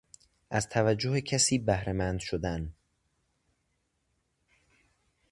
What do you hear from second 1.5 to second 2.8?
بهرهمند شدن